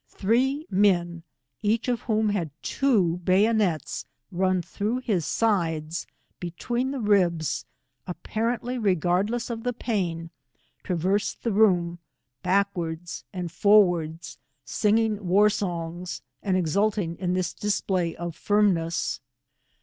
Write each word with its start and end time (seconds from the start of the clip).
Three 0.09 0.65
naea, 0.73 1.21
each 1.61 1.87
of 1.87 2.01
whom 2.01 2.29
had 2.29 2.49
two 2.63 3.17
bayonets 3.17 4.07
run 4.31 4.63
through 4.63 5.01
his 5.01 5.27
sides, 5.27 6.07
between 6.39 6.89
the 6.89 6.99
ribs, 6.99 7.65
apparently 8.07 8.79
regardless 8.79 9.51
of 9.51 9.61
the 9.61 9.73
pain, 9.73 10.31
traver 10.83 11.21
sed 11.21 11.37
the 11.43 11.51
room, 11.53 11.99
backwards 12.41 13.25
and 13.31 13.51
forwards, 13.51 14.39
singing 14.65 15.27
war 15.27 15.51
songs, 15.51 16.23
and 16.41 16.57
exulting 16.57 17.15
in 17.17 17.35
thi* 17.35 17.55
display 17.59 18.15
of 18.15 18.35
finn 18.35 18.73
ness. 18.73 19.19